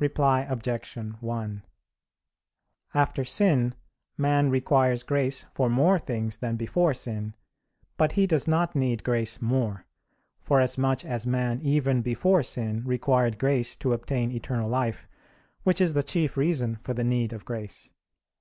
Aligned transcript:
Reply 0.00 0.40
Obj. 0.48 0.94
1: 1.20 1.62
After 2.92 3.22
sin 3.22 3.74
man 4.18 4.50
requires 4.50 5.04
grace 5.04 5.46
for 5.54 5.70
more 5.70 5.96
things 5.96 6.38
than 6.38 6.56
before 6.56 6.92
sin; 6.92 7.34
but 7.96 8.10
he 8.10 8.26
does 8.26 8.48
not 8.48 8.74
need 8.74 9.04
grace 9.04 9.40
more; 9.40 9.86
forasmuch 10.40 11.04
as 11.04 11.24
man 11.24 11.60
even 11.62 12.02
before 12.02 12.42
sin 12.42 12.82
required 12.84 13.38
grace 13.38 13.76
to 13.76 13.92
obtain 13.92 14.32
eternal 14.32 14.68
life, 14.68 15.06
which 15.62 15.80
is 15.80 15.94
the 15.94 16.02
chief 16.02 16.36
reason 16.36 16.74
for 16.82 16.92
the 16.92 17.04
need 17.04 17.32
of 17.32 17.44
grace. 17.44 17.92